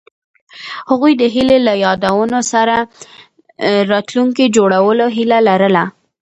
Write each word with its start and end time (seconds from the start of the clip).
هغوی 0.89 1.13
د 1.17 1.23
هیلې 1.35 1.57
له 1.67 1.73
یادونو 1.85 2.39
سره 2.51 2.75
راتلونکی 3.91 4.45
جوړولو 4.55 5.05
هیله 5.17 5.39
لرله. 5.47 5.83